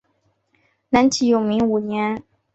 [0.89, 2.23] 南齐永明五年。